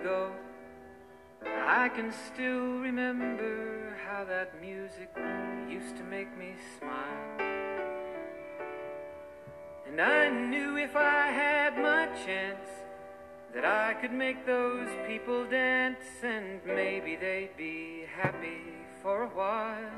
Ago, 0.00 0.30
I 1.66 1.88
can 1.88 2.12
still 2.28 2.80
remember 2.88 3.96
how 4.06 4.24
that 4.24 4.60
music 4.60 5.10
used 5.68 5.96
to 5.96 6.04
make 6.04 6.30
me 6.36 6.54
smile. 6.78 7.38
And 9.86 10.00
I 10.00 10.28
knew 10.28 10.76
if 10.76 10.94
I 10.96 11.28
had 11.42 11.78
my 11.78 12.08
chance 12.26 12.68
that 13.54 13.64
I 13.64 13.94
could 14.00 14.12
make 14.12 14.44
those 14.44 14.88
people 15.06 15.46
dance 15.48 16.04
and 16.22 16.60
maybe 16.66 17.16
they'd 17.16 17.56
be 17.56 18.04
happy 18.20 18.60
for 19.02 19.22
a 19.22 19.28
while. 19.28 19.92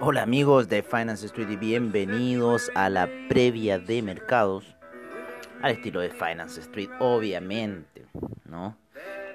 Hola 0.00 0.22
amigos 0.22 0.68
de 0.68 0.82
Finance 0.82 1.26
Street 1.28 1.58
bienvenidos 1.58 2.70
a 2.74 2.88
la 2.88 3.08
previa 3.28 3.78
de 3.78 4.02
mercados 4.02 4.77
al 5.62 5.72
estilo 5.72 6.00
de 6.00 6.10
Finance 6.10 6.60
Street, 6.60 6.90
obviamente, 6.98 8.06
¿no? 8.44 8.76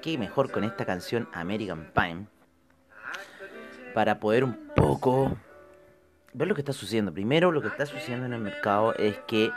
Qué 0.02 0.18
mejor 0.18 0.52
con 0.52 0.64
esta 0.64 0.86
canción 0.86 1.30
American 1.34 1.92
Pie 1.94 2.26
para 3.94 4.20
poder 4.20 4.44
un 4.44 4.72
poco 4.76 5.38
ver 6.34 6.48
lo 6.48 6.56
que 6.56 6.62
está 6.62 6.74
sucediendo. 6.74 7.14
Primero, 7.14 7.52
lo 7.52 7.62
que 7.62 7.68
está 7.68 7.86
sucediendo 7.86 8.26
en 8.26 8.34
el 8.34 8.42
mercado 8.42 8.94
es 8.96 9.18
que 9.28 9.52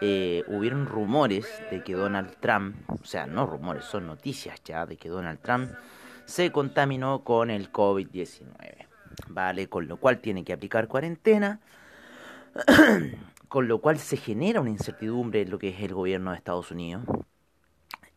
eh, 0.00 0.44
hubieron 0.48 0.86
rumores 0.86 1.62
de 1.70 1.82
que 1.82 1.94
Donald 1.94 2.36
Trump, 2.40 2.76
o 2.88 3.04
sea, 3.04 3.26
no 3.26 3.46
rumores, 3.46 3.84
son 3.84 4.06
noticias 4.06 4.62
ya 4.64 4.86
de 4.86 4.96
que 4.96 5.08
Donald 5.08 5.40
Trump 5.40 5.70
se 6.24 6.52
contaminó 6.52 7.24
con 7.24 7.50
el 7.50 7.72
COVID-19. 7.72 8.86
¿Vale? 9.28 9.68
Con 9.68 9.88
lo 9.88 9.96
cual 9.96 10.18
tiene 10.20 10.44
que 10.44 10.52
aplicar 10.52 10.86
cuarentena. 10.86 11.60
con 13.48 13.68
lo 13.68 13.80
cual 13.80 13.98
se 13.98 14.16
genera 14.16 14.60
una 14.60 14.70
incertidumbre 14.70 15.42
en 15.42 15.50
lo 15.50 15.58
que 15.58 15.70
es 15.70 15.80
el 15.80 15.94
gobierno 15.94 16.30
de 16.30 16.36
Estados 16.36 16.70
Unidos. 16.70 17.04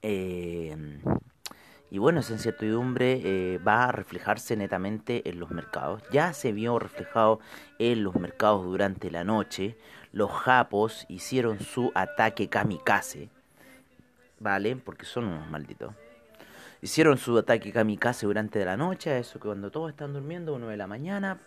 Eh, 0.01 0.75
y 1.91 1.97
bueno, 1.97 2.21
esa 2.21 2.31
incertidumbre 2.31 3.21
eh, 3.23 3.57
va 3.57 3.83
a 3.83 3.91
reflejarse 3.91 4.55
netamente 4.55 5.29
en 5.29 5.41
los 5.41 5.51
mercados. 5.51 6.01
Ya 6.09 6.31
se 6.31 6.53
vio 6.53 6.79
reflejado 6.79 7.41
en 7.79 8.03
los 8.05 8.15
mercados 8.15 8.63
durante 8.63 9.11
la 9.11 9.25
noche. 9.25 9.77
Los 10.13 10.31
japos 10.31 11.05
hicieron 11.09 11.59
su 11.59 11.91
ataque 11.93 12.47
kamikaze. 12.47 13.29
¿Vale? 14.39 14.77
Porque 14.77 15.05
son 15.05 15.25
unos 15.25 15.49
malditos. 15.49 15.93
Hicieron 16.81 17.17
su 17.17 17.37
ataque 17.37 17.73
kamikaze 17.73 18.25
durante 18.25 18.63
la 18.63 18.77
noche. 18.77 19.19
Eso 19.19 19.39
que 19.39 19.47
cuando 19.47 19.69
todos 19.69 19.89
están 19.89 20.13
durmiendo, 20.13 20.55
1 20.55 20.69
de 20.69 20.77
la 20.77 20.87
mañana, 20.87 21.39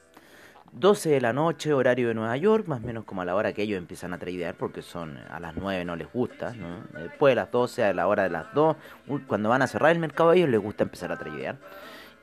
12 0.72 1.10
de 1.10 1.20
la 1.20 1.32
noche, 1.32 1.72
horario 1.72 2.08
de 2.08 2.14
Nueva 2.14 2.36
York, 2.36 2.66
más 2.66 2.82
o 2.82 2.86
menos 2.86 3.04
como 3.04 3.22
a 3.22 3.24
la 3.24 3.34
hora 3.34 3.52
que 3.52 3.62
ellos 3.62 3.78
empiezan 3.78 4.12
a 4.12 4.18
tradear, 4.18 4.54
porque 4.54 4.82
son 4.82 5.18
a 5.30 5.38
las 5.38 5.54
9 5.56 5.84
no 5.84 5.96
les 5.96 6.12
gusta, 6.12 6.52
¿no? 6.52 6.82
Después 7.00 7.32
de 7.32 7.36
las 7.36 7.50
12, 7.50 7.84
a 7.84 7.92
la 7.92 8.08
hora 8.08 8.24
de 8.24 8.30
las 8.30 8.52
2, 8.54 8.76
cuando 9.26 9.48
van 9.48 9.62
a 9.62 9.66
cerrar 9.66 9.92
el 9.92 9.98
mercado 9.98 10.30
a 10.30 10.36
ellos 10.36 10.48
les 10.48 10.60
gusta 10.60 10.84
empezar 10.84 11.12
a 11.12 11.18
tradear. 11.18 11.56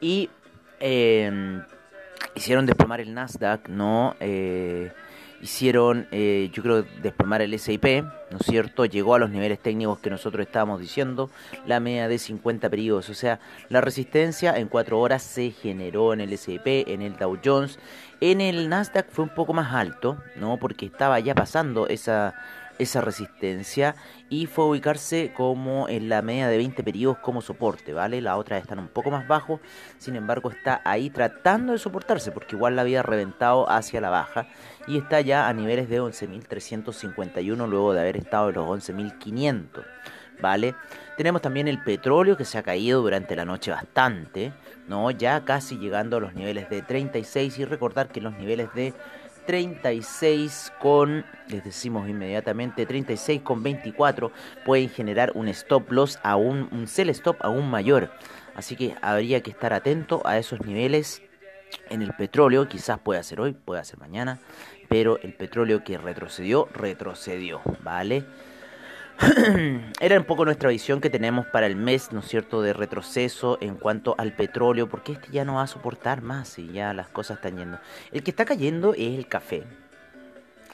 Y 0.01 0.29
eh, 0.79 1.61
hicieron 2.35 2.65
desplomar 2.65 2.99
el 3.01 3.13
Nasdaq, 3.13 3.69
¿no? 3.69 4.15
Eh, 4.19 4.91
hicieron, 5.41 6.07
eh, 6.11 6.49
yo 6.53 6.63
creo, 6.63 6.83
desplomar 7.01 7.41
el 7.41 7.53
S&P, 7.53 8.01
¿no 8.01 8.37
es 8.39 8.45
cierto? 8.45 8.85
Llegó 8.85 9.15
a 9.15 9.19
los 9.19 9.29
niveles 9.29 9.59
técnicos 9.59 9.99
que 9.99 10.09
nosotros 10.09 10.45
estábamos 10.45 10.79
diciendo, 10.79 11.29
la 11.65 11.79
media 11.79 12.07
de 12.07 12.19
50 12.19 12.69
periodos, 12.69 13.09
o 13.09 13.13
sea, 13.13 13.39
la 13.69 13.81
resistencia 13.81 14.57
en 14.57 14.67
4 14.67 14.99
horas 14.99 15.23
se 15.23 15.51
generó 15.51 16.13
en 16.13 16.21
el 16.21 16.33
S&P, 16.33 16.93
en 16.93 17.01
el 17.01 17.17
Dow 17.17 17.37
Jones, 17.43 17.79
en 18.19 18.39
el 18.39 18.69
Nasdaq 18.69 19.09
fue 19.09 19.23
un 19.23 19.33
poco 19.33 19.53
más 19.53 19.73
alto, 19.73 20.17
¿no? 20.35 20.57
Porque 20.57 20.85
estaba 20.85 21.19
ya 21.19 21.33
pasando 21.33 21.87
esa, 21.87 22.35
esa 22.81 23.01
resistencia 23.01 23.95
y 24.29 24.45
fue 24.45 24.65
ubicarse 24.65 25.33
como 25.35 25.87
en 25.89 26.09
la 26.09 26.21
media 26.21 26.47
de 26.47 26.57
20 26.57 26.83
periodos 26.83 27.19
como 27.19 27.41
soporte, 27.41 27.93
¿vale? 27.93 28.21
Las 28.21 28.37
otras 28.37 28.61
están 28.61 28.79
un 28.79 28.87
poco 28.87 29.11
más 29.11 29.27
bajo, 29.27 29.59
sin 29.97 30.15
embargo 30.15 30.49
está 30.49 30.81
ahí 30.85 31.09
tratando 31.09 31.73
de 31.73 31.79
soportarse 31.79 32.31
porque 32.31 32.55
igual 32.55 32.75
la 32.75 32.81
había 32.81 33.03
reventado 33.03 33.69
hacia 33.69 34.01
la 34.01 34.09
baja 34.09 34.47
y 34.87 34.97
está 34.97 35.21
ya 35.21 35.47
a 35.47 35.53
niveles 35.53 35.89
de 35.89 36.01
11.351 36.01 37.67
luego 37.67 37.93
de 37.93 38.01
haber 38.01 38.17
estado 38.17 38.49
en 38.49 38.55
los 38.55 38.67
11.500, 38.67 39.85
¿vale? 40.41 40.75
Tenemos 41.17 41.41
también 41.41 41.67
el 41.67 41.83
petróleo 41.83 42.35
que 42.35 42.45
se 42.45 42.57
ha 42.57 42.63
caído 42.63 43.01
durante 43.01 43.35
la 43.35 43.45
noche 43.45 43.69
bastante, 43.69 44.53
¿no? 44.87 45.11
Ya 45.11 45.45
casi 45.45 45.77
llegando 45.77 46.17
a 46.17 46.19
los 46.19 46.33
niveles 46.33 46.69
de 46.69 46.81
36 46.81 47.59
y 47.59 47.65
recordar 47.65 48.07
que 48.07 48.21
los 48.21 48.33
niveles 48.37 48.73
de 48.73 48.93
36 49.45 50.73
con, 50.79 51.25
les 51.47 51.63
decimos 51.63 52.07
inmediatamente, 52.07 52.85
36 52.85 53.41
con 53.41 53.63
24 53.63 54.31
pueden 54.65 54.89
generar 54.89 55.31
un 55.35 55.47
stop 55.49 55.91
loss 55.91 56.19
aún, 56.23 56.69
un 56.71 56.87
sell 56.87 57.09
stop 57.09 57.37
aún 57.41 57.69
mayor. 57.69 58.11
Así 58.55 58.75
que 58.75 58.95
habría 59.01 59.41
que 59.41 59.51
estar 59.51 59.73
atento 59.73 60.21
a 60.25 60.37
esos 60.37 60.61
niveles 60.65 61.21
en 61.89 62.01
el 62.01 62.13
petróleo, 62.13 62.67
quizás 62.67 62.99
pueda 62.99 63.23
ser 63.23 63.39
hoy, 63.39 63.53
pueda 63.53 63.83
ser 63.83 63.99
mañana, 63.99 64.39
pero 64.89 65.19
el 65.21 65.33
petróleo 65.33 65.83
que 65.83 65.97
retrocedió, 65.97 66.67
retrocedió, 66.73 67.61
¿vale? 67.81 68.25
Era 69.99 70.17
un 70.17 70.25
poco 70.25 70.45
nuestra 70.45 70.69
visión 70.69 70.99
que 70.99 71.11
tenemos 71.11 71.45
para 71.45 71.67
el 71.67 71.75
mes, 71.75 72.11
¿no 72.11 72.21
es 72.21 72.27
cierto?, 72.27 72.61
de 72.61 72.73
retroceso 72.73 73.59
en 73.61 73.75
cuanto 73.75 74.15
al 74.17 74.33
petróleo, 74.33 74.89
porque 74.89 75.11
este 75.13 75.31
ya 75.31 75.45
no 75.45 75.55
va 75.55 75.63
a 75.63 75.67
soportar 75.67 76.23
más 76.23 76.57
y 76.57 76.71
ya 76.71 76.93
las 76.93 77.07
cosas 77.07 77.37
están 77.37 77.57
yendo. 77.57 77.79
El 78.11 78.23
que 78.23 78.31
está 78.31 78.45
cayendo 78.45 78.93
es 78.95 79.17
el 79.17 79.27
café. 79.27 79.63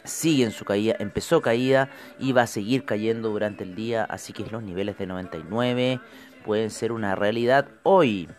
Sigue 0.06 0.46
en 0.46 0.52
su 0.52 0.64
caída, 0.64 0.96
empezó 1.00 1.42
caída 1.42 1.90
y 2.20 2.32
va 2.32 2.44
a 2.44 2.48
seguir 2.48 2.86
cayendo 2.86 3.30
durante 3.30 3.66
el 3.66 3.76
día, 3.76 4.06
así 4.06 4.32
que 4.32 4.46
los 4.50 4.64
niveles 4.64 4.98
de 4.98 5.08
99 5.08 6.00
pueden 6.46 6.70
ser 6.70 6.94
una 6.94 7.16
realidad 7.16 7.68
hoy. 7.84 8.30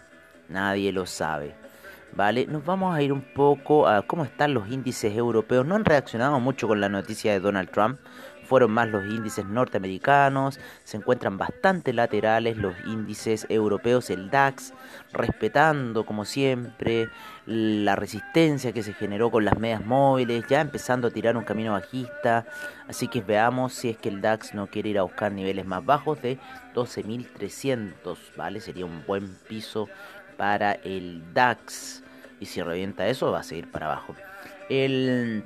Nadie 0.49 0.93
lo 0.93 1.05
sabe. 1.05 1.55
¿Vale? 2.13 2.47
Nos 2.47 2.65
vamos 2.65 2.97
a 2.97 3.03
ir 3.03 3.13
un 3.13 3.21
poco 3.21 3.87
a 3.87 4.01
cómo 4.01 4.25
están 4.25 4.55
los 4.55 4.71
índices 4.71 5.15
europeos. 5.15 5.67
No 5.67 5.75
han 5.75 5.85
reaccionado 5.85 6.41
mucho 6.41 6.67
con 6.67 6.81
la 6.81 6.89
noticia 6.89 7.33
de 7.33 7.41
Donald 7.41 7.71
Trump 7.71 8.01
fueron 8.49 8.71
más 8.71 8.89
los 8.89 9.05
índices 9.05 9.45
norteamericanos, 9.45 10.59
se 10.83 10.97
encuentran 10.97 11.37
bastante 11.37 11.93
laterales 11.93 12.57
los 12.57 12.75
índices 12.87 13.47
europeos, 13.51 14.09
el 14.09 14.31
DAX, 14.31 14.73
respetando 15.13 16.07
como 16.07 16.25
siempre 16.25 17.11
la 17.45 17.95
resistencia 17.95 18.73
que 18.73 18.83
se 18.83 18.95
generó 18.95 19.31
con 19.31 19.45
las 19.45 19.59
medias 19.59 19.85
móviles, 19.85 20.47
ya 20.49 20.63
empezando 20.63 21.09
a 21.09 21.11
tirar 21.11 21.37
un 21.37 21.45
camino 21.45 21.73
bajista, 21.73 22.47
así 22.89 23.07
que 23.09 23.21
veamos 23.21 23.75
si 23.75 23.91
es 23.91 23.99
que 23.99 24.09
el 24.09 24.23
DAX 24.23 24.55
no 24.55 24.67
quiere 24.67 24.89
ir 24.89 24.99
a 24.99 25.03
buscar 25.03 25.31
niveles 25.31 25.67
más 25.67 25.85
bajos 25.85 26.21
de 26.23 26.39
12.300, 26.75 28.17
¿vale? 28.35 28.61
Sería 28.61 28.87
un 28.87 29.05
buen 29.07 29.35
piso 29.47 29.89
para 30.39 30.73
el 30.73 31.23
DAX 31.35 32.03
y 32.41 32.47
si 32.47 32.63
revienta 32.63 33.07
eso 33.09 33.31
va 33.31 33.41
a 33.41 33.43
seguir 33.43 33.71
para 33.71 33.87
abajo. 33.87 34.15
El 34.71 35.45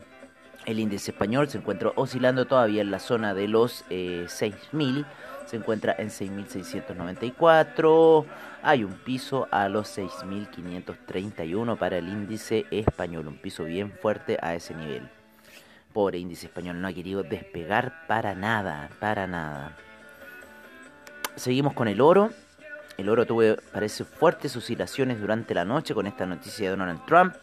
el 0.66 0.78
índice 0.78 1.10
español 1.10 1.48
se 1.48 1.58
encuentra 1.58 1.92
oscilando 1.96 2.46
todavía 2.46 2.82
en 2.82 2.90
la 2.90 2.98
zona 2.98 3.34
de 3.34 3.48
los 3.48 3.84
eh, 3.90 4.26
6.000, 4.26 5.04
se 5.46 5.56
encuentra 5.56 5.94
en 5.98 6.08
6.694, 6.08 8.24
hay 8.62 8.84
un 8.84 8.92
piso 8.92 9.48
a 9.50 9.68
los 9.68 9.98
6.531 9.98 11.76
para 11.76 11.98
el 11.98 12.08
índice 12.08 12.64
español, 12.70 13.28
un 13.28 13.36
piso 13.36 13.64
bien 13.64 13.90
fuerte 13.90 14.38
a 14.40 14.54
ese 14.54 14.74
nivel. 14.74 15.08
Pobre 15.92 16.18
índice 16.18 16.46
español, 16.46 16.80
no 16.80 16.88
ha 16.88 16.92
querido 16.92 17.22
despegar 17.22 18.06
para 18.06 18.34
nada, 18.34 18.88
para 18.98 19.26
nada. 19.26 19.76
Seguimos 21.36 21.74
con 21.74 21.88
el 21.88 22.00
oro. 22.00 22.30
El 22.96 23.08
oro 23.08 23.26
tuvo, 23.26 23.42
parece, 23.72 24.04
fuertes 24.04 24.54
oscilaciones 24.54 25.20
durante 25.20 25.54
la 25.54 25.64
noche 25.64 25.94
con 25.94 26.06
esta 26.06 26.24
noticia 26.24 26.70
de 26.70 26.76
Donald 26.76 27.04
Trump 27.06 27.34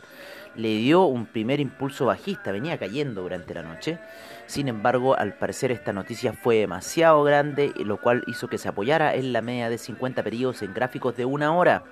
le 0.59 0.75
dio 0.75 1.05
un 1.05 1.25
primer 1.25 1.61
impulso 1.61 2.05
bajista, 2.05 2.51
venía 2.51 2.77
cayendo 2.77 3.21
durante 3.21 3.53
la 3.53 3.63
noche. 3.63 3.97
Sin 4.45 4.67
embargo, 4.67 5.17
al 5.17 5.33
parecer 5.33 5.71
esta 5.71 5.93
noticia 5.93 6.33
fue 6.33 6.57
demasiado 6.57 7.23
grande, 7.23 7.71
lo 7.77 7.95
cual 8.01 8.25
hizo 8.27 8.49
que 8.49 8.57
se 8.57 8.67
apoyara 8.67 9.15
en 9.15 9.31
la 9.31 9.41
media 9.41 9.69
de 9.69 9.77
50 9.77 10.21
periodos 10.21 10.61
en 10.61 10.73
gráficos 10.73 11.15
de 11.15 11.23
una 11.23 11.55
hora. 11.55 11.83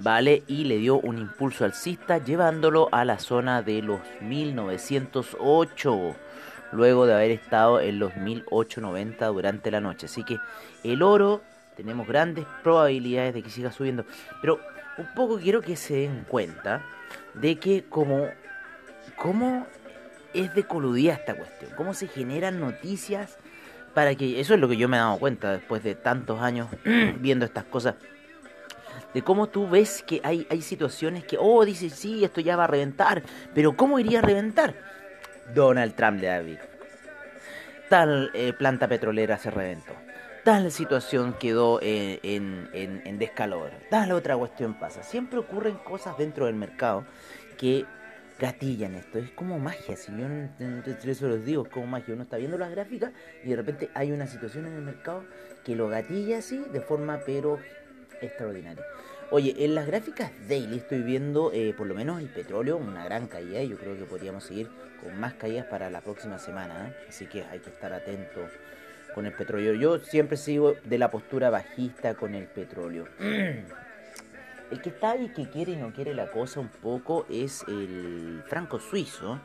¿Vale? 0.00 0.42
Y 0.48 0.64
le 0.64 0.78
dio 0.78 0.98
un 0.98 1.18
impulso 1.18 1.64
alcista 1.64 2.18
llevándolo 2.18 2.88
a 2.90 3.04
la 3.04 3.20
zona 3.20 3.62
de 3.62 3.80
los 3.82 4.00
1908. 4.22 6.16
luego 6.72 7.06
de 7.06 7.14
haber 7.14 7.30
estado 7.30 7.80
en 7.80 7.98
los 8.00 8.16
1890 8.16 9.26
durante 9.26 9.70
la 9.70 9.80
noche. 9.80 10.06
Así 10.06 10.24
que 10.24 10.38
el 10.82 11.02
oro 11.02 11.42
tenemos 11.76 12.08
grandes 12.08 12.44
probabilidades 12.64 13.34
de 13.34 13.42
que 13.42 13.50
siga 13.50 13.70
subiendo. 13.70 14.04
Pero 14.40 14.58
un 14.98 15.06
poco 15.14 15.38
quiero 15.38 15.60
que 15.62 15.76
se 15.76 15.94
den 15.94 16.24
cuenta 16.28 16.82
de 17.34 17.58
que 17.58 17.84
como, 17.88 18.28
cómo 19.16 19.66
es 20.34 20.54
de 20.54 20.64
coludía 20.64 21.14
esta 21.14 21.34
cuestión, 21.34 21.72
cómo 21.76 21.94
se 21.94 22.08
generan 22.08 22.60
noticias 22.60 23.36
para 23.94 24.14
que, 24.14 24.40
eso 24.40 24.54
es 24.54 24.60
lo 24.60 24.68
que 24.68 24.76
yo 24.76 24.88
me 24.88 24.96
he 24.96 25.00
dado 25.00 25.18
cuenta 25.18 25.52
después 25.52 25.82
de 25.82 25.94
tantos 25.94 26.40
años 26.40 26.68
viendo 27.20 27.44
estas 27.44 27.64
cosas, 27.64 27.96
de 29.12 29.22
cómo 29.22 29.48
tú 29.48 29.68
ves 29.68 30.02
que 30.06 30.20
hay, 30.22 30.46
hay 30.50 30.62
situaciones 30.62 31.24
que, 31.24 31.36
oh, 31.38 31.64
dices, 31.64 31.92
sí, 31.94 32.24
esto 32.24 32.40
ya 32.40 32.56
va 32.56 32.64
a 32.64 32.68
reventar, 32.68 33.22
pero 33.54 33.76
¿cómo 33.76 33.98
iría 33.98 34.20
a 34.20 34.22
reventar? 34.22 34.74
Donald 35.52 35.94
Trump 35.94 36.20
de 36.20 36.26
David. 36.28 36.58
Tal 37.88 38.30
eh, 38.34 38.52
planta 38.52 38.86
petrolera 38.86 39.36
se 39.36 39.50
reventó. 39.50 39.92
Tal 40.44 40.72
situación 40.72 41.34
quedó 41.38 41.80
eh, 41.82 42.18
en, 42.22 42.70
en, 42.72 43.02
en 43.04 43.18
descalabro. 43.18 43.72
Tal 43.90 44.12
otra 44.12 44.36
cuestión 44.36 44.74
pasa. 44.74 45.02
Siempre 45.02 45.38
ocurren 45.38 45.76
cosas 45.76 46.16
dentro 46.16 46.46
del 46.46 46.54
mercado 46.54 47.04
que 47.58 47.84
gatillan 48.38 48.94
esto. 48.94 49.18
Es 49.18 49.30
como 49.32 49.58
magia. 49.58 49.96
Si 49.96 50.10
yo 50.16 51.12
eso 51.12 51.28
los 51.28 51.44
digo, 51.44 51.64
es 51.64 51.68
como 51.68 51.86
magia. 51.86 52.14
Uno 52.14 52.22
está 52.22 52.38
viendo 52.38 52.56
las 52.56 52.70
gráficas 52.70 53.12
y 53.44 53.50
de 53.50 53.56
repente 53.56 53.90
hay 53.94 54.12
una 54.12 54.26
situación 54.26 54.66
en 54.66 54.72
el 54.72 54.82
mercado 54.82 55.24
que 55.62 55.76
lo 55.76 55.88
gatilla 55.88 56.38
así 56.38 56.58
de 56.72 56.80
forma 56.80 57.20
pero 57.26 57.58
extraordinaria. 58.22 58.82
Oye, 59.30 59.54
en 59.58 59.74
las 59.74 59.86
gráficas 59.86 60.32
daily 60.48 60.78
estoy 60.78 61.02
viendo 61.02 61.52
eh, 61.52 61.74
por 61.76 61.86
lo 61.86 61.94
menos 61.94 62.18
el 62.18 62.28
petróleo, 62.28 62.78
una 62.78 63.04
gran 63.04 63.26
caída. 63.26 63.62
Yo 63.62 63.76
creo 63.76 63.96
que 63.96 64.04
podríamos 64.04 64.44
seguir 64.44 64.68
con 65.02 65.20
más 65.20 65.34
caídas 65.34 65.66
para 65.66 65.90
la 65.90 66.00
próxima 66.00 66.38
semana. 66.38 66.88
¿eh? 66.88 67.06
Así 67.08 67.26
que 67.26 67.44
hay 67.44 67.60
que 67.60 67.68
estar 67.68 67.92
atento 67.92 68.40
con 69.14 69.26
el 69.26 69.32
petróleo. 69.32 69.74
Yo 69.74 69.98
siempre 69.98 70.36
sigo 70.36 70.74
de 70.84 70.98
la 70.98 71.10
postura 71.10 71.50
bajista 71.50 72.14
con 72.14 72.34
el 72.34 72.46
petróleo. 72.46 73.06
El 73.18 74.80
que 74.80 74.90
está 74.90 75.12
ahí, 75.12 75.28
que 75.30 75.50
quiere 75.50 75.72
y 75.72 75.76
no 75.76 75.92
quiere 75.92 76.14
la 76.14 76.30
cosa 76.30 76.60
un 76.60 76.68
poco, 76.68 77.26
es 77.28 77.64
el 77.66 78.44
franco 78.46 78.78
suizo, 78.78 79.40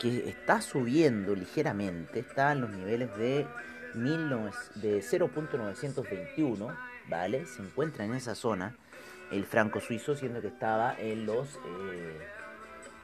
que 0.00 0.28
está 0.28 0.60
subiendo 0.60 1.34
ligeramente, 1.34 2.18
está 2.20 2.50
en 2.52 2.62
los 2.62 2.70
niveles 2.70 3.16
de, 3.16 3.46
de 3.94 4.98
0.921, 4.98 6.76
¿vale? 7.08 7.46
Se 7.46 7.62
encuentra 7.62 8.04
en 8.04 8.14
esa 8.14 8.34
zona 8.34 8.74
el 9.30 9.44
franco 9.44 9.80
suizo, 9.80 10.16
siendo 10.16 10.40
que 10.40 10.48
estaba 10.48 10.94
en 10.98 11.26
los, 11.26 11.56
eh, 11.56 12.18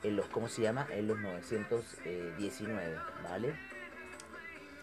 en 0.03 0.17
los 0.17 0.27
¿cómo 0.27 0.49
se 0.49 0.63
llama? 0.63 0.87
En 0.91 1.07
los 1.07 1.19
919, 1.21 2.97
¿vale? 3.23 3.55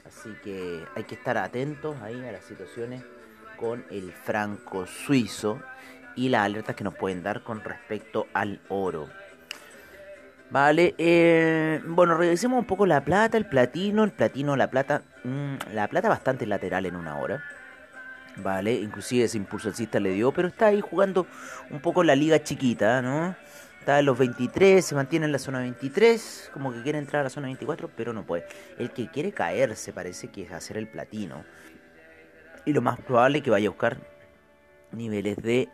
Así 0.05 0.29
que 0.43 0.83
hay 0.95 1.03
que 1.03 1.15
estar 1.15 1.37
atentos 1.37 1.95
ahí 2.01 2.23
a 2.25 2.31
las 2.31 2.43
situaciones 2.43 3.03
con 3.57 3.85
el 3.91 4.11
franco 4.11 4.85
suizo 4.85 5.61
y 6.15 6.29
las 6.29 6.45
alertas 6.45 6.75
que 6.75 6.83
nos 6.83 6.95
pueden 6.95 7.23
dar 7.23 7.43
con 7.43 7.63
respecto 7.63 8.27
al 8.33 8.61
oro. 8.69 9.09
Vale, 10.49 10.95
eh, 10.97 11.79
bueno, 11.85 12.17
revisemos 12.17 12.59
un 12.59 12.65
poco 12.65 12.87
la 12.87 13.05
plata, 13.05 13.37
el 13.37 13.45
platino, 13.45 14.03
el 14.03 14.11
platino, 14.11 14.55
la 14.55 14.69
plata, 14.69 15.03
mm, 15.23 15.73
la 15.73 15.87
plata 15.87 16.09
bastante 16.09 16.47
lateral 16.47 16.87
en 16.87 16.95
una 16.95 17.17
hora. 17.19 17.43
Vale, 18.37 18.73
inclusive 18.73 19.25
ese 19.25 19.37
impulso 19.37 19.67
alcista 19.67 19.99
le 19.99 20.11
dio, 20.11 20.31
pero 20.31 20.47
está 20.47 20.67
ahí 20.67 20.81
jugando 20.81 21.27
un 21.69 21.79
poco 21.81 22.03
la 22.03 22.15
liga 22.15 22.41
chiquita, 22.41 23.01
¿no? 23.01 23.35
Los 24.03 24.19
23, 24.19 24.85
se 24.85 24.93
mantiene 24.93 25.25
en 25.25 25.31
la 25.31 25.39
zona 25.39 25.57
23, 25.59 26.51
como 26.53 26.71
que 26.71 26.83
quiere 26.83 26.99
entrar 26.99 27.21
a 27.21 27.23
la 27.23 27.31
zona 27.31 27.47
24, 27.47 27.89
pero 27.97 28.13
no 28.13 28.23
puede. 28.23 28.45
El 28.77 28.91
que 28.91 29.09
quiere 29.09 29.31
caerse 29.31 29.91
parece 29.91 30.27
que 30.27 30.43
es 30.43 30.51
hacer 30.51 30.77
el 30.77 30.87
platino. 30.87 31.43
Y 32.65 32.73
lo 32.73 32.83
más 32.83 32.99
probable 32.99 33.39
es 33.39 33.43
que 33.43 33.49
vaya 33.49 33.67
a 33.67 33.71
buscar 33.71 33.97
niveles 34.91 35.37
de 35.37 35.69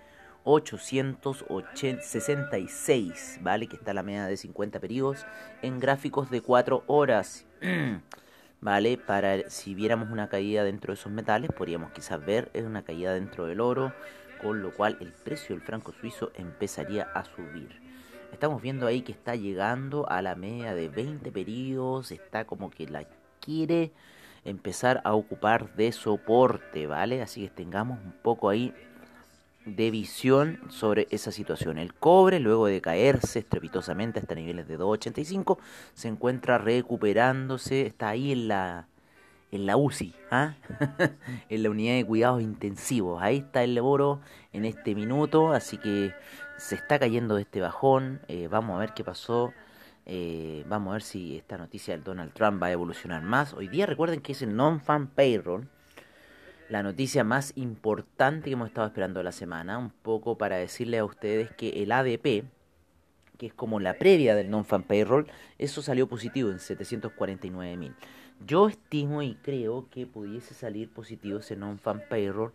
866, 0.45 3.39
¿vale? 3.41 3.67
Que 3.67 3.75
está 3.75 3.94
la 3.94 4.01
media 4.01 4.27
de 4.27 4.38
50 4.38 4.79
periodos 4.79 5.25
en 5.62 5.81
gráficos 5.81 6.31
de 6.31 6.39
4 6.39 6.85
horas. 6.88 7.45
¿Vale? 8.62 8.97
Para 8.97 9.50
si 9.50 9.75
viéramos 9.75 10.09
una 10.09 10.29
caída 10.29 10.63
dentro 10.63 10.94
de 10.94 11.00
esos 11.00 11.12
metales, 11.12 11.51
podríamos 11.51 11.91
quizás 11.91 12.25
ver 12.25 12.50
una 12.56 12.83
caída 12.83 13.13
dentro 13.13 13.45
del 13.45 13.59
oro, 13.59 13.94
con 14.41 14.62
lo 14.63 14.73
cual 14.73 14.97
el 15.01 15.12
precio 15.12 15.53
del 15.53 15.63
franco 15.63 15.91
suizo 15.91 16.31
empezaría 16.35 17.03
a 17.13 17.25
subir. 17.25 17.84
Estamos 18.35 18.61
viendo 18.61 18.85
ahí 18.85 19.01
que 19.01 19.13
está 19.13 19.37
llegando 19.37 20.09
a 20.09 20.21
la 20.21 20.35
media 20.35 20.75
de 20.75 20.89
20 20.89 21.31
periodos, 21.31 22.11
está 22.11 22.43
como 22.43 22.69
que 22.69 22.85
la 22.85 23.07
quiere 23.39 23.93
empezar 24.43 24.99
a 25.05 25.13
ocupar 25.13 25.73
de 25.77 25.93
soporte, 25.93 26.85
¿vale? 26.85 27.21
Así 27.21 27.43
que 27.43 27.49
tengamos 27.49 27.97
un 28.03 28.11
poco 28.11 28.49
ahí 28.49 28.73
de 29.65 29.89
visión 29.89 30.59
sobre 30.67 31.07
esa 31.11 31.31
situación. 31.31 31.77
El 31.77 31.93
cobre, 31.93 32.41
luego 32.41 32.65
de 32.65 32.81
caerse 32.81 33.39
estrepitosamente 33.39 34.19
hasta 34.19 34.35
niveles 34.35 34.67
de 34.67 34.77
2.85, 34.77 35.57
se 35.93 36.09
encuentra 36.09 36.57
recuperándose, 36.57 37.85
está 37.85 38.09
ahí 38.09 38.33
en 38.33 38.49
la, 38.49 38.89
en 39.53 39.65
la 39.65 39.77
UCI, 39.77 40.13
¿ah? 40.29 40.55
en 41.49 41.63
la 41.63 41.69
unidad 41.69 41.95
de 41.95 42.05
cuidados 42.05 42.41
intensivos. 42.41 43.21
Ahí 43.23 43.38
está 43.38 43.63
el 43.63 43.79
oro 43.79 44.19
en 44.51 44.65
este 44.65 44.93
minuto, 44.93 45.53
así 45.53 45.77
que 45.77 46.13
se 46.57 46.75
está 46.75 46.99
cayendo 46.99 47.35
de 47.35 47.43
este 47.43 47.61
bajón. 47.61 48.21
Eh, 48.27 48.47
vamos 48.47 48.75
a 48.75 48.79
ver 48.79 48.93
qué 48.93 49.03
pasó. 49.03 49.53
Eh, 50.05 50.63
vamos 50.67 50.89
a 50.89 50.93
ver 50.93 51.01
si 51.01 51.37
esta 51.37 51.57
noticia 51.57 51.93
del 51.93 52.03
Donald 52.03 52.33
Trump 52.33 52.61
va 52.61 52.67
a 52.67 52.71
evolucionar 52.71 53.21
más. 53.23 53.53
Hoy 53.53 53.67
día 53.67 53.85
recuerden 53.85 54.21
que 54.21 54.33
es 54.33 54.41
el 54.41 54.55
non-fan 54.55 55.07
payroll 55.07 55.67
la 56.69 56.81
noticia 56.81 57.23
más 57.23 57.53
importante 57.55 58.45
que 58.45 58.53
hemos 58.53 58.69
estado 58.69 58.87
esperando 58.87 59.21
la 59.21 59.31
semana, 59.31 59.77
un 59.77 59.91
poco 59.91 60.37
para 60.37 60.57
decirle 60.57 60.97
a 60.97 61.05
ustedes 61.05 61.51
que 61.51 61.83
el 61.83 61.91
ADP, 61.91 62.45
que 63.37 63.47
es 63.47 63.53
como 63.53 63.79
la 63.79 63.95
previa 63.95 64.35
del 64.35 64.49
non-fan 64.49 64.83
payroll, 64.83 65.27
eso 65.59 65.81
salió 65.81 66.07
positivo 66.07 66.49
en 66.49 66.59
749 66.59 67.77
mil. 67.77 67.95
Yo 68.45 68.67
estimo 68.67 69.21
y 69.21 69.35
creo 69.35 69.87
que 69.89 70.07
pudiese 70.07 70.53
salir 70.53 70.91
positivo 70.91 71.39
ese 71.39 71.55
non-fan 71.55 72.03
payroll 72.09 72.51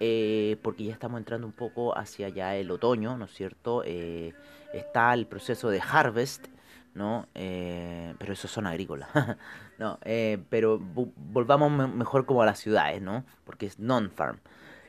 eh, 0.00 0.56
porque 0.62 0.84
ya 0.84 0.92
estamos 0.92 1.18
entrando 1.18 1.46
un 1.46 1.52
poco 1.52 1.96
hacia 1.96 2.28
ya 2.28 2.56
el 2.56 2.70
otoño, 2.70 3.16
¿no 3.16 3.26
es 3.26 3.32
cierto? 3.32 3.82
Eh, 3.84 4.34
está 4.72 5.14
el 5.14 5.26
proceso 5.26 5.68
de 5.68 5.80
harvest 5.80 6.46
¿no? 6.94 7.28
Eh, 7.34 8.14
pero 8.18 8.32
eso 8.32 8.48
son 8.48 8.66
agrícolas. 8.66 9.08
no, 9.78 9.98
eh, 10.04 10.38
pero 10.48 10.78
volvamos 10.78 11.70
mejor 11.94 12.26
como 12.26 12.42
a 12.42 12.46
las 12.46 12.58
ciudades, 12.58 13.00
¿no? 13.00 13.24
Porque 13.44 13.66
es 13.66 13.78
non-farm. 13.78 14.38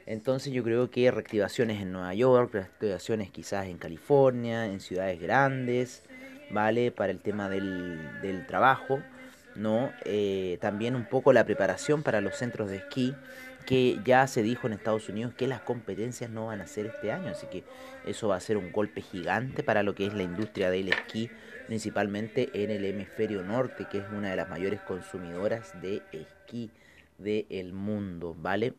Entonces 0.05 0.51
yo 0.51 0.63
creo 0.63 0.89
que 0.89 1.11
reactivaciones 1.11 1.81
en 1.81 1.91
Nueva 1.91 2.13
York, 2.13 2.53
reactivaciones 2.53 3.29
quizás 3.31 3.67
en 3.67 3.77
California, 3.77 4.65
en 4.65 4.79
ciudades 4.79 5.21
grandes, 5.21 6.03
¿vale? 6.49 6.91
Para 6.91 7.11
el 7.11 7.19
tema 7.19 7.49
del, 7.49 8.21
del 8.21 8.45
trabajo, 8.47 8.99
¿no? 9.55 9.91
Eh, 10.05 10.57
también 10.59 10.95
un 10.95 11.05
poco 11.05 11.33
la 11.33 11.45
preparación 11.45 12.03
para 12.03 12.19
los 12.19 12.35
centros 12.35 12.69
de 12.69 12.77
esquí, 12.77 13.15
que 13.61 13.99
ya 14.03 14.27
se 14.27 14.43
dijo 14.43 14.67
en 14.67 14.73
Estados 14.73 15.09
Unidos 15.09 15.33
que 15.33 15.47
las 15.47 15.61
competencias 15.61 16.29
no 16.29 16.47
van 16.47 16.61
a 16.61 16.67
ser 16.67 16.87
este 16.87 17.11
año, 17.11 17.29
así 17.29 17.47
que 17.47 17.63
eso 18.05 18.27
va 18.27 18.35
a 18.35 18.39
ser 18.39 18.57
un 18.57 18.71
golpe 18.71 19.01
gigante 19.01 19.63
para 19.63 19.83
lo 19.83 19.95
que 19.95 20.05
es 20.05 20.13
la 20.13 20.23
industria 20.23 20.69
del 20.69 20.89
esquí 20.89 21.29
principalmente 21.71 22.49
en 22.63 22.69
el 22.69 22.83
hemisferio 22.83 23.43
norte, 23.43 23.85
que 23.89 23.99
es 23.99 24.03
una 24.11 24.31
de 24.31 24.35
las 24.35 24.49
mayores 24.49 24.81
consumidoras 24.81 25.79
de 25.81 26.01
esquí 26.11 26.69
del 27.17 27.71
mundo, 27.71 28.35
¿vale? 28.37 28.73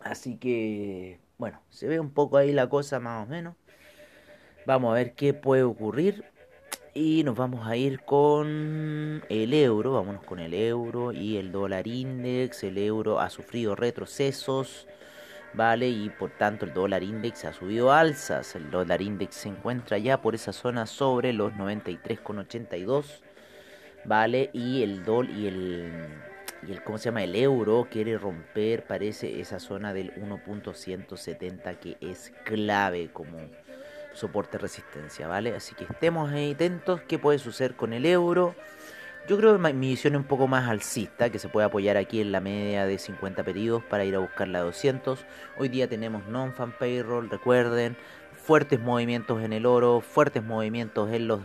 Así 0.00 0.36
que, 0.36 1.20
bueno, 1.38 1.60
se 1.70 1.86
ve 1.86 2.00
un 2.00 2.10
poco 2.10 2.36
ahí 2.36 2.52
la 2.52 2.68
cosa 2.68 2.98
más 2.98 3.24
o 3.24 3.30
menos. 3.30 3.54
Vamos 4.66 4.90
a 4.90 4.94
ver 4.94 5.14
qué 5.14 5.34
puede 5.34 5.62
ocurrir. 5.62 6.24
Y 6.94 7.24
nos 7.24 7.36
vamos 7.36 7.66
a 7.66 7.76
ir 7.76 8.00
con 8.00 9.22
el 9.28 9.52
euro, 9.52 9.94
vámonos 9.94 10.24
con 10.24 10.38
el 10.38 10.54
euro 10.54 11.12
y 11.12 11.36
el 11.36 11.50
dólar 11.50 11.88
index. 11.88 12.62
El 12.62 12.78
euro 12.78 13.18
ha 13.20 13.30
sufrido 13.30 13.74
retrocesos 13.74 14.86
¿vale? 15.54 15.88
Y 15.88 16.10
por 16.10 16.30
tanto 16.30 16.66
el 16.66 16.74
dólar 16.74 17.02
index 17.02 17.44
ha 17.44 17.52
subido 17.52 17.92
alzas. 17.92 18.54
El 18.56 18.70
dólar 18.70 19.00
index 19.00 19.36
se 19.36 19.48
encuentra 19.48 19.98
ya 19.98 20.20
por 20.20 20.34
esa 20.34 20.52
zona 20.52 20.86
sobre 20.86 21.32
los 21.32 21.52
93,82, 21.54 23.22
¿vale? 24.04 24.50
Y 24.52 24.82
el 24.82 25.04
dólar 25.04 25.32
y 25.32 25.46
el 25.46 25.92
y 26.66 26.72
el 26.72 26.82
cómo 26.82 26.96
se 26.96 27.06
llama 27.06 27.22
el 27.22 27.36
euro 27.36 27.88
quiere 27.90 28.16
romper 28.16 28.86
parece 28.86 29.40
esa 29.40 29.58
zona 29.60 29.92
del 29.92 30.14
1.170 30.14 31.78
que 31.78 31.98
es 32.00 32.32
clave 32.44 33.10
como 33.12 33.38
soporte 34.14 34.58
resistencia, 34.58 35.28
¿vale? 35.28 35.54
Así 35.54 35.74
que 35.74 35.84
estemos 35.84 36.32
atentos 36.32 37.00
qué 37.02 37.18
puede 37.18 37.38
suceder 37.38 37.74
con 37.74 37.92
el 37.92 38.06
euro. 38.06 38.54
Yo 39.28 39.38
creo 39.38 39.60
que 39.60 39.72
mi 39.72 39.88
visión 39.88 40.14
es 40.14 40.20
un 40.20 40.26
poco 40.26 40.46
más 40.46 40.68
alcista, 40.68 41.30
que 41.30 41.38
se 41.38 41.48
puede 41.48 41.66
apoyar 41.66 41.96
aquí 41.96 42.20
en 42.20 42.30
la 42.30 42.40
media 42.40 42.86
de 42.86 42.98
50 42.98 43.42
pedidos 43.42 43.82
para 43.84 44.04
ir 44.04 44.14
a 44.16 44.18
buscar 44.18 44.48
la 44.48 44.60
200. 44.60 45.24
Hoy 45.58 45.68
día 45.68 45.88
tenemos 45.88 46.26
non-fan 46.26 46.72
payroll, 46.72 47.30
recuerden, 47.30 47.96
fuertes 48.34 48.80
movimientos 48.80 49.42
en 49.42 49.54
el 49.54 49.64
oro, 49.64 50.02
fuertes 50.02 50.44
movimientos 50.44 51.10
en 51.10 51.26
los 51.28 51.40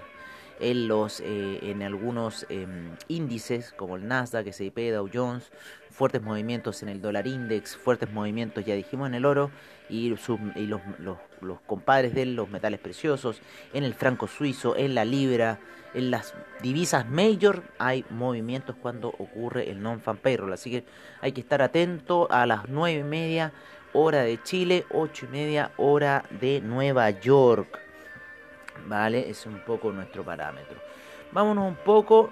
en, 0.60 0.88
los, 0.88 1.20
eh, 1.22 1.60
en 1.64 1.82
algunos 1.84 2.46
em, 2.50 2.92
índices 3.08 3.74
como 3.74 3.96
el 3.96 4.08
Nasdaq, 4.08 4.48
S&P, 4.48 4.92
Dow 4.92 5.10
Jones, 5.12 5.52
fuertes 5.90 6.22
movimientos 6.22 6.84
en 6.84 6.90
el 6.90 7.02
dólar 7.02 7.28
index, 7.28 7.76
fuertes 7.76 8.12
movimientos, 8.12 8.66
ya 8.66 8.76
dijimos, 8.76 9.08
en 9.08 9.16
el 9.16 9.26
oro 9.26 9.52
y, 9.90 10.08
y 10.08 10.10
los, 10.66 10.82
los, 11.00 11.18
los, 11.42 11.62
compadres 11.62 12.14
de 12.14 12.26
los 12.26 12.50
metales 12.50 12.80
preciosos, 12.80 13.42
en 13.74 13.84
el 13.84 13.94
franco 13.94 14.28
suizo, 14.28 14.76
en 14.76 14.96
la 14.96 15.06
libra, 15.06 15.60
en 15.94 16.12
las 16.12 16.34
divisas 16.62 17.10
major 17.10 17.64
hay 17.80 18.06
movimientos 18.10 18.76
cuando 18.82 19.10
ocurre 19.10 19.70
el 19.70 19.82
non-fan 19.82 20.18
payroll, 20.18 20.54
así 20.54 20.70
que 20.70 20.84
hay 21.22 21.32
que 21.32 21.42
estar 21.42 21.62
atento 21.62 22.32
a 22.32 22.46
las 22.46 22.70
nueve 22.70 23.00
y 23.00 23.04
media 23.04 23.52
hora 23.94 24.22
de 24.22 24.42
Chile, 24.44 24.86
ocho 24.92 25.26
y 25.26 25.30
media 25.30 25.72
hora 25.78 26.24
de 26.40 26.62
Nueva 26.62 27.10
York. 27.10 27.89
¿Vale? 28.88 29.30
Es 29.30 29.46
un 29.46 29.60
poco 29.60 29.92
nuestro 29.92 30.24
parámetro. 30.24 30.80
Vámonos 31.32 31.68
un 31.68 31.76
poco 31.76 32.32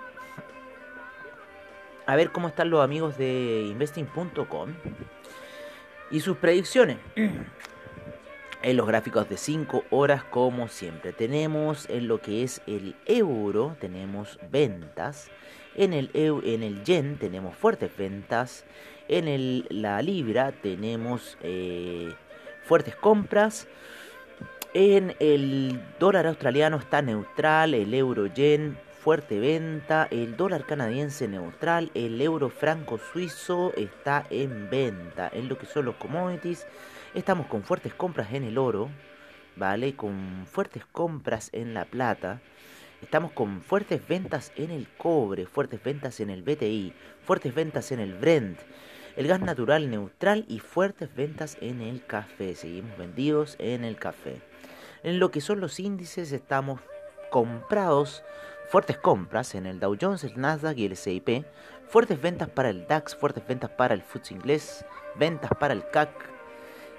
a 2.05 2.15
ver 2.15 2.31
cómo 2.31 2.47
están 2.47 2.69
los 2.69 2.83
amigos 2.83 3.17
de 3.17 3.65
investing.com 3.69 4.73
y 6.09 6.19
sus 6.21 6.37
predicciones. 6.37 6.97
En 8.63 8.75
los 8.75 8.87
gráficos 8.87 9.29
de 9.29 9.37
5 9.37 9.83
horas, 9.91 10.23
como 10.23 10.67
siempre, 10.67 11.13
tenemos 11.13 11.87
en 11.91 12.07
lo 12.07 12.21
que 12.21 12.41
es 12.41 12.61
el 12.65 12.95
euro, 13.05 13.77
tenemos 13.79 14.39
ventas. 14.51 15.29
En 15.75 15.93
el, 15.93 16.09
en 16.13 16.63
el 16.63 16.83
yen 16.83 17.19
tenemos 17.19 17.55
fuertes 17.55 17.95
ventas. 17.95 18.65
En 19.07 19.27
el, 19.27 19.67
la 19.69 20.01
libra 20.01 20.53
tenemos 20.53 21.37
eh, 21.43 22.11
fuertes 22.63 22.95
compras. 22.95 23.67
En 24.79 25.15
el 25.19 25.81
dólar 25.97 26.27
australiano 26.27 26.77
está 26.77 27.01
neutral, 27.01 27.73
el 27.73 27.95
euro 27.95 28.27
yen 28.27 28.77
fuerte 28.99 29.39
venta, 29.39 30.07
el 30.11 30.37
dólar 30.37 30.67
canadiense 30.67 31.27
neutral, 31.27 31.89
el 31.95 32.21
euro 32.21 32.51
franco 32.51 32.99
suizo 32.99 33.73
está 33.75 34.27
en 34.29 34.69
venta. 34.69 35.31
En 35.33 35.49
lo 35.49 35.57
que 35.57 35.65
son 35.65 35.85
los 35.85 35.95
commodities, 35.95 36.67
estamos 37.15 37.47
con 37.47 37.63
fuertes 37.63 37.95
compras 37.95 38.31
en 38.33 38.43
el 38.43 38.59
oro, 38.59 38.91
¿vale? 39.55 39.95
Con 39.95 40.45
fuertes 40.45 40.83
compras 40.91 41.49
en 41.53 41.73
la 41.73 41.85
plata. 41.85 42.39
Estamos 43.01 43.31
con 43.31 43.61
fuertes 43.61 44.07
ventas 44.07 44.51
en 44.57 44.69
el 44.69 44.87
cobre, 44.95 45.47
fuertes 45.47 45.83
ventas 45.83 46.19
en 46.19 46.29
el 46.29 46.43
BTI, 46.43 46.93
fuertes 47.23 47.55
ventas 47.55 47.91
en 47.91 47.99
el 47.99 48.13
Brent, 48.13 48.59
el 49.17 49.27
gas 49.27 49.41
natural 49.41 49.89
neutral 49.89 50.45
y 50.47 50.59
fuertes 50.59 51.13
ventas 51.15 51.57
en 51.59 51.81
el 51.81 52.05
café. 52.05 52.53
Seguimos 52.53 52.95
vendidos 52.99 53.55
en 53.57 53.83
el 53.83 53.97
café. 53.97 54.39
En 55.01 55.19
lo 55.19 55.31
que 55.31 55.41
son 55.41 55.59
los 55.59 55.79
índices 55.79 56.31
estamos 56.31 56.79
comprados, 57.31 58.23
fuertes 58.69 58.99
compras 58.99 59.55
en 59.55 59.65
el 59.65 59.79
Dow 59.79 59.97
Jones, 59.99 60.23
el 60.23 60.39
Nasdaq 60.39 60.77
y 60.77 60.85
el 60.85 60.91
S&P, 60.91 61.45
fuertes 61.87 62.21
ventas 62.21 62.47
para 62.49 62.69
el 62.69 62.85
DAX, 62.85 63.15
fuertes 63.15 63.45
ventas 63.47 63.71
para 63.71 63.95
el 63.95 64.03
FTSE 64.03 64.35
inglés, 64.35 64.85
ventas 65.15 65.49
para 65.59 65.73
el 65.73 65.89
CAC, 65.89 66.11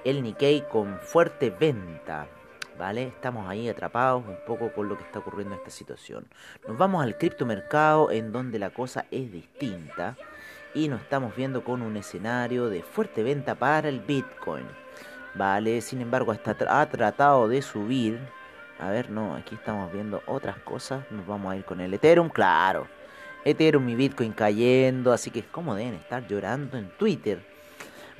el 0.05 0.25
Nikkei 0.25 0.69
con 0.69 0.99
fuerte 0.99 1.51
venta. 1.51 2.27
¿Vale? 2.77 3.09
Estamos 3.09 3.49
ahí 3.49 3.69
atrapados 3.69 4.25
un 4.25 4.39
poco 4.47 4.73
con 4.73 4.89
lo 4.89 4.97
que 4.97 5.03
está 5.03 5.19
ocurriendo 5.19 5.55
en 5.55 5.59
esta 5.59 5.71
situación. 5.71 6.29
Nos 6.67 6.79
vamos 6.79 7.03
al 7.03 7.19
criptomercado 7.19 8.13
en 8.13 8.31
donde 8.31 8.61
la 8.61 8.71
cosa 8.71 9.07
es 9.11 9.33
distinta 9.33 10.17
y 10.79 10.87
nos 10.87 11.01
estamos 11.01 11.35
viendo 11.35 11.65
con 11.65 11.83
un 11.83 11.97
escenario 11.97 12.69
de 12.69 12.85
fuerte 12.85 13.25
venta 13.25 13.57
para 13.57 13.89
el 13.89 13.99
Bitcoin. 13.99 14.65
Vale, 15.35 15.81
sin 15.81 16.01
embargo, 16.01 16.31
ha 16.31 16.87
tratado 16.87 17.49
de 17.49 17.63
subir. 17.63 18.21
A 18.79 18.89
ver, 18.89 19.11
no, 19.11 19.35
aquí 19.35 19.57
estamos 19.57 19.93
viendo 19.93 20.23
otras 20.27 20.57
cosas. 20.59 21.05
Nos 21.11 21.27
vamos 21.27 21.53
a 21.53 21.57
ir 21.57 21.65
con 21.65 21.81
el 21.81 21.93
Ethereum, 21.95 22.29
claro. 22.29 22.87
Ethereum 23.45 23.89
y 23.89 23.97
Bitcoin 23.97 24.31
cayendo, 24.31 25.13
así 25.13 25.33
que 25.33 25.43
como 25.43 25.75
deben 25.75 25.95
estar 25.95 26.25
llorando 26.29 26.79
en 26.79 26.89
Twitter. 26.91 27.45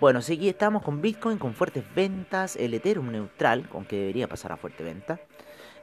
Bueno, 0.01 0.19
aquí 0.19 0.49
estamos 0.49 0.83
con 0.83 1.01
Bitcoin 1.01 1.39
con 1.39 1.55
fuertes 1.55 1.85
ventas, 1.95 2.57
el 2.57 2.75
Ethereum 2.75 3.13
neutral, 3.13 3.69
con 3.69 3.85
que 3.85 3.99
debería 3.99 4.27
pasar 4.27 4.51
a 4.51 4.57
fuerte 4.57 4.83
venta. 4.83 5.21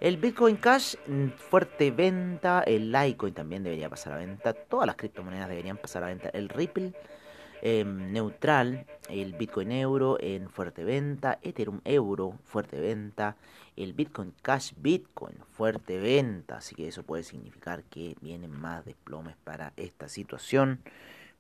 El 0.06 0.18
Bitcoin 0.18 0.58
Cash, 0.58 0.96
mm, 1.08 1.30
fuerte 1.30 1.90
venta. 1.90 2.62
El 2.62 2.92
Litecoin 2.92 3.34
también 3.34 3.64
debería 3.64 3.90
pasar 3.90 4.14
a 4.14 4.18
venta. 4.18 4.54
Todas 4.54 4.86
las 4.86 4.96
criptomonedas 4.96 5.50
deberían 5.50 5.78
pasar 5.78 6.04
a 6.04 6.08
venta. 6.08 6.30
El 6.30 6.50
Ripple 6.50 6.94
Em, 7.68 8.12
neutral, 8.12 8.86
el 9.10 9.34
Bitcoin 9.34 9.72
Euro 9.72 10.18
en 10.20 10.52
fuerte 10.52 10.84
venta, 10.84 11.40
Ethereum 11.42 11.82
Euro 11.84 12.38
fuerte 12.44 12.80
venta, 12.80 13.38
el 13.76 13.94
Bitcoin 13.94 14.36
Cash 14.44 14.74
Bitcoin 14.78 15.36
fuerte 15.50 15.98
venta, 15.98 16.58
así 16.58 16.76
que 16.76 16.88
eso 16.88 17.02
puede 17.02 17.24
significar 17.24 17.82
que 17.86 18.18
vienen 18.22 18.52
más 18.52 18.86
desplomes 18.86 19.36
para 19.44 19.74
esta 19.78 20.10
situación 20.10 20.80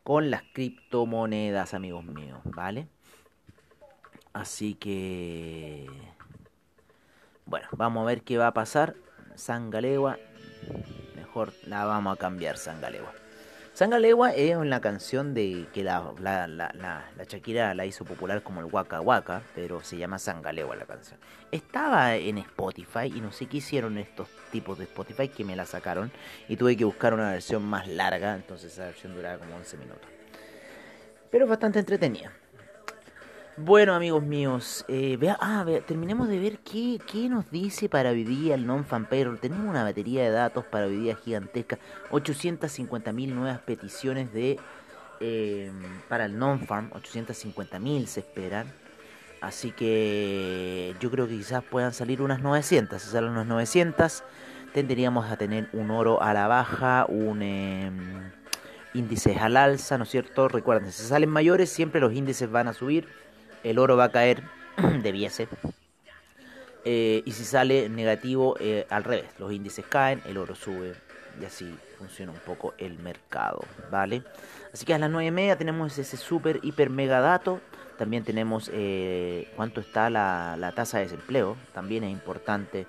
con 0.04 0.32
las 0.32 0.42
criptomonedas, 0.56 1.76
amigos 1.76 2.04
míos, 2.06 2.40
¿vale? 2.46 2.88
Así 4.34 4.74
que 4.74 5.88
bueno, 7.46 7.68
vamos 7.72 8.04
a 8.04 8.06
ver 8.06 8.22
qué 8.22 8.38
va 8.38 8.48
a 8.48 8.54
pasar. 8.54 8.96
Sangalegua, 9.36 10.18
mejor 11.16 11.54
la 11.68 11.86
vamos 11.86 12.16
a 12.16 12.20
cambiar 12.20 12.58
Sangalegua. 12.58 13.14
Sangalegua 13.74 14.32
es 14.34 14.56
una 14.56 14.80
canción 14.80 15.34
de 15.34 15.68
que 15.74 15.84
la, 15.84 16.14
la, 16.22 16.48
la, 16.48 17.04
Shakira 17.28 17.74
la 17.74 17.86
hizo 17.86 18.06
popular 18.06 18.42
como 18.42 18.62
el 18.62 18.68
Waka 18.68 19.02
Waka, 19.02 19.42
pero 19.54 19.84
se 19.84 19.98
llama 19.98 20.18
Sangalegua 20.18 20.78
la 20.78 20.86
canción. 20.86 21.20
Estaba 21.52 22.16
en 22.16 22.38
Spotify 22.38 23.12
y 23.14 23.20
no 23.20 23.34
sé 23.34 23.48
qué 23.48 23.58
hicieron 23.58 23.98
estos 23.98 24.30
tipos 24.50 24.78
de 24.78 24.86
Spotify 24.86 25.28
que 25.28 25.44
me 25.44 25.58
la 25.58 25.66
sacaron 25.66 26.10
y 26.48 26.56
tuve 26.56 26.78
que 26.78 26.86
buscar 26.86 27.14
una 27.14 27.32
versión 27.32 27.64
más 27.64 27.86
larga, 27.90 28.36
entonces 28.36 28.72
esa 28.72 28.86
versión 28.86 29.14
duraba 29.14 29.40
como 29.40 29.58
11 29.58 29.76
minutos. 29.76 30.08
Pero 31.30 31.46
bastante 31.46 31.80
entretenida. 31.80 32.32
Bueno, 33.58 33.96
amigos 33.96 34.22
míos, 34.22 34.84
eh, 34.90 35.16
vea, 35.18 35.38
ah, 35.40 35.66
terminemos 35.88 36.28
de 36.28 36.40
ver 36.40 36.60
qué, 36.60 37.00
qué, 37.10 37.30
nos 37.30 37.50
dice 37.52 37.88
para 37.88 38.10
hoy 38.10 38.26
día 38.26 38.54
el 38.54 38.68
non-fan 38.68 39.06
payroll. 39.06 39.40
Tenemos 39.40 39.66
una 39.66 39.82
batería 39.82 40.24
de 40.24 40.32
datos 40.32 40.66
para 40.66 40.88
hoy 40.88 40.98
día 40.98 41.16
gigantesca, 41.16 41.80
850.000 42.12 43.30
nuevas 43.30 43.60
peticiones 43.60 44.34
de 44.34 44.60
eh, 45.22 45.72
para 46.10 46.26
el 46.26 46.38
non-farm, 46.38 46.92
850.000 46.92 48.08
se 48.08 48.20
esperan. 48.20 48.68
Así 49.40 49.72
que 49.72 50.94
yo 51.00 51.10
creo 51.10 51.26
que 51.26 51.38
quizás 51.38 51.64
puedan 51.64 51.94
salir 51.94 52.22
unas 52.22 52.42
900. 52.42 53.02
Si 53.02 53.10
salen 53.10 53.30
unas 53.30 53.48
900, 53.48 54.26
tendríamos 54.74 55.32
a 55.32 55.38
tener 55.38 55.70
un 55.72 55.92
oro 55.92 56.22
a 56.22 56.34
la 56.34 56.50
baja, 56.50 57.06
un 57.08 57.42
eh, 57.42 57.90
índice 58.94 59.38
al 59.40 59.56
alza, 59.56 59.98
¿no 59.98 60.04
es 60.04 60.10
cierto? 60.10 60.50
Recuerden, 60.50 60.92
si 60.92 61.04
salen 61.04 61.30
mayores, 61.30 61.70
siempre 61.70 62.02
los 62.02 62.12
índices 62.12 62.52
van 62.52 62.68
a 62.68 62.74
subir 62.74 63.08
el 63.66 63.80
oro 63.80 63.98
va 63.98 64.06
a 64.06 64.12
caer, 64.12 64.44
debiese. 65.02 65.48
Eh, 66.86 67.24
y 67.26 67.32
si 67.32 67.44
sale 67.44 67.90
negativo, 67.90 68.56
eh, 68.60 68.86
al 68.90 69.04
revés, 69.04 69.26
los 69.40 69.52
índices 69.52 69.86
caen, 69.86 70.22
el 70.28 70.38
oro 70.38 70.54
sube 70.54 70.94
y 71.42 71.46
así 71.46 71.76
funciona 71.98 72.32
un 72.32 72.40
poco 72.40 72.76
el 72.78 73.00
mercado, 73.00 73.66
¿vale? 73.92 74.24
Así 74.72 74.86
que 74.86 74.94
a 74.94 75.00
las 75.00 75.10
9 75.10 75.28
y 75.28 75.32
media 75.32 75.58
tenemos 75.58 75.98
ese 75.98 76.16
super, 76.16 76.60
hiper, 76.62 76.90
mega 76.90 77.20
dato. 77.20 77.60
También 77.98 78.24
tenemos 78.24 78.70
eh, 78.74 79.52
cuánto 79.56 79.80
está 79.80 80.10
la, 80.10 80.58
la 80.60 80.74
tasa 80.74 80.98
de 80.98 81.06
desempleo, 81.06 81.56
también 81.74 82.04
es 82.04 82.12
importante 82.12 82.86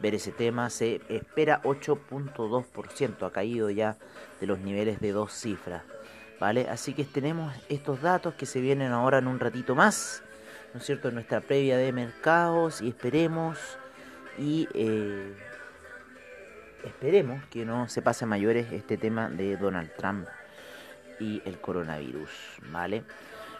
ver 0.00 0.14
ese 0.14 0.32
tema. 0.32 0.70
Se 0.70 1.00
espera 1.08 1.60
8.2%, 1.62 3.26
ha 3.26 3.32
caído 3.32 3.70
ya 3.70 3.96
de 4.40 4.46
los 4.46 4.60
niveles 4.60 5.00
de 5.00 5.12
dos 5.12 5.32
cifras. 5.32 5.82
¿Vale? 6.40 6.66
Así 6.68 6.94
que 6.94 7.04
tenemos 7.04 7.54
estos 7.68 8.00
datos 8.00 8.34
que 8.34 8.46
se 8.46 8.60
vienen 8.60 8.92
ahora 8.92 9.18
en 9.18 9.28
un 9.28 9.38
ratito 9.38 9.74
más, 9.74 10.22
¿no 10.72 10.80
es 10.80 10.86
cierto? 10.86 11.08
En 11.08 11.14
nuestra 11.14 11.42
previa 11.42 11.76
de 11.76 11.92
mercados 11.92 12.80
y 12.80 12.88
esperemos 12.88 13.58
y 14.38 14.66
eh, 14.72 15.34
esperemos 16.82 17.44
que 17.50 17.66
no 17.66 17.88
se 17.88 18.00
pase 18.00 18.24
mayores 18.24 18.72
este 18.72 18.96
tema 18.96 19.28
de 19.28 19.58
Donald 19.58 19.92
Trump 19.96 20.26
y 21.20 21.42
el 21.44 21.60
coronavirus, 21.60 22.30
¿vale? 22.72 23.04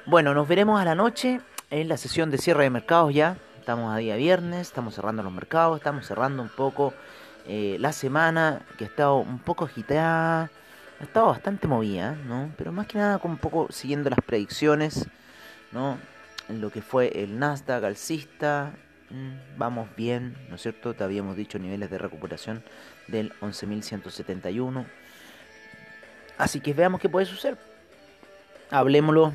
Bueno, 0.07 0.33
nos 0.33 0.49
veremos 0.49 0.81
a 0.81 0.85
la 0.85 0.95
noche 0.95 1.41
en 1.69 1.89
la 1.89 1.99
sesión 1.99 2.31
de 2.31 2.39
cierre 2.39 2.65
de 2.65 2.71
mercados 2.71 3.15
ya. 3.15 3.37
Estamos 3.59 3.95
a 3.95 3.99
día 3.99 4.17
viernes, 4.17 4.69
estamos 4.69 4.95
cerrando 4.95 5.23
los 5.23 5.33
mercados, 5.33 5.77
estamos 5.77 6.07
cerrando 6.07 6.43
un 6.43 6.49
poco 6.49 6.95
eh, 7.47 7.77
la 7.79 7.93
semana 7.93 8.63
que 8.79 8.85
ha 8.85 8.87
estado 8.87 9.17
un 9.17 9.39
poco 9.39 9.67
agitada 9.67 10.51
ha 11.00 11.04
estado 11.04 11.26
bastante 11.28 11.66
movida, 11.66 12.12
¿no? 12.12 12.52
Pero 12.59 12.73
más 12.73 12.87
que 12.87 12.99
nada 12.99 13.19
como 13.19 13.35
un 13.35 13.40
poco 13.40 13.69
siguiendo 13.71 14.11
las 14.11 14.21
predicciones, 14.21 15.07
¿no? 15.73 15.99
En 16.49 16.61
lo 16.61 16.71
que 16.71 16.83
fue 16.83 17.23
el 17.23 17.38
Nasdaq 17.38 17.85
alcista, 17.85 18.73
mm, 19.09 19.59
vamos 19.59 19.88
bien, 19.97 20.37
¿no 20.50 20.57
es 20.57 20.62
cierto? 20.62 20.92
Te 20.92 21.02
habíamos 21.02 21.37
dicho 21.37 21.59
niveles 21.59 21.90
de 21.90 21.99
recuperación 21.99 22.62
del 23.09 23.33
11.171. 23.40 24.85
Así 26.37 26.61
que 26.61 26.75
veamos 26.75 27.00
qué 27.00 27.09
puede 27.09 27.26
suceder. 27.26 27.57
Hablemoslo 28.71 29.33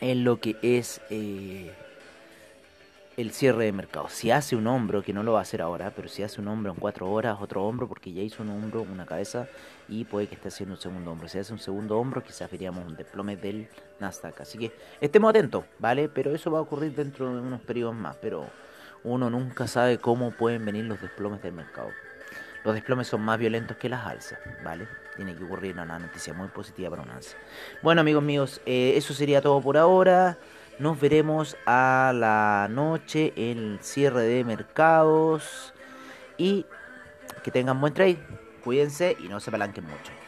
en 0.00 0.24
lo 0.24 0.40
que 0.40 0.56
es 0.62 1.00
eh, 1.10 1.72
el 3.16 3.32
cierre 3.32 3.64
de 3.64 3.72
mercado. 3.72 4.08
Si 4.10 4.30
hace 4.30 4.56
un 4.56 4.66
hombro, 4.66 5.02
que 5.02 5.12
no 5.12 5.22
lo 5.22 5.32
va 5.32 5.38
a 5.38 5.42
hacer 5.42 5.62
ahora, 5.62 5.92
pero 5.96 6.08
si 6.08 6.22
hace 6.22 6.40
un 6.40 6.48
hombro 6.48 6.72
en 6.72 6.78
cuatro 6.78 7.10
horas, 7.10 7.38
otro 7.40 7.64
hombro, 7.64 7.88
porque 7.88 8.12
ya 8.12 8.22
hizo 8.22 8.42
un 8.42 8.50
hombro, 8.50 8.82
una 8.82 9.06
cabeza, 9.06 9.48
y 9.88 10.04
puede 10.04 10.26
que 10.26 10.34
esté 10.34 10.48
haciendo 10.48 10.74
un 10.74 10.80
segundo 10.80 11.12
hombro. 11.12 11.26
Si 11.28 11.38
hace 11.38 11.52
un 11.52 11.58
segundo 11.58 11.98
hombro, 11.98 12.22
quizás 12.22 12.50
veríamos 12.50 12.84
un 12.86 12.94
desplome 12.94 13.36
del 13.36 13.68
Nasdaq. 14.00 14.40
Así 14.42 14.58
que 14.58 14.72
estemos 15.00 15.30
atentos, 15.30 15.64
¿vale? 15.78 16.08
Pero 16.08 16.34
eso 16.34 16.50
va 16.50 16.58
a 16.58 16.62
ocurrir 16.62 16.94
dentro 16.94 17.34
de 17.34 17.40
unos 17.40 17.60
periodos 17.62 17.94
más. 17.94 18.16
Pero 18.16 18.46
uno 19.02 19.30
nunca 19.30 19.66
sabe 19.66 19.98
cómo 19.98 20.32
pueden 20.32 20.64
venir 20.66 20.84
los 20.84 21.00
desplomes 21.00 21.40
del 21.42 21.54
mercado. 21.54 21.88
Los 22.64 22.74
desplomes 22.74 23.06
son 23.06 23.22
más 23.22 23.38
violentos 23.38 23.76
que 23.76 23.88
las 23.88 24.04
alzas, 24.04 24.40
¿vale? 24.64 24.88
Tiene 25.14 25.34
que 25.34 25.44
ocurrir 25.44 25.72
una 25.72 25.98
noticia 25.98 26.34
muy 26.34 26.48
positiva 26.48 26.90
para 26.90 27.02
un 27.02 27.10
alza. 27.10 27.36
Bueno, 27.80 28.00
amigos 28.00 28.24
míos, 28.24 28.60
eh, 28.66 28.94
eso 28.96 29.14
sería 29.14 29.40
todo 29.40 29.60
por 29.62 29.78
ahora. 29.78 30.36
Nos 30.78 31.00
veremos 31.00 31.56
a 31.64 32.12
la 32.14 32.68
noche 32.70 33.32
el 33.36 33.78
cierre 33.80 34.22
de 34.22 34.44
mercados. 34.44 35.72
Y 36.36 36.66
que 37.42 37.50
tengan 37.50 37.80
buen 37.80 37.94
trade. 37.94 38.18
Cuídense 38.62 39.16
y 39.18 39.28
no 39.28 39.40
se 39.40 39.50
palanquen 39.50 39.84
mucho. 39.84 40.25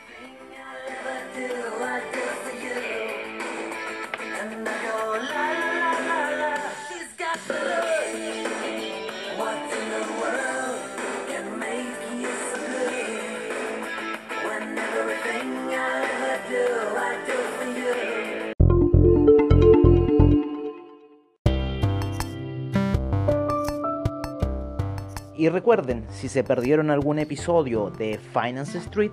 Y 25.38 25.49
recuerden, 25.50 26.04
si 26.11 26.28
se 26.28 26.42
perdieron 26.42 26.90
algún 26.90 27.21
episodio 27.21 27.90
de 27.90 28.18
Finance 28.18 28.78
Street, 28.78 29.12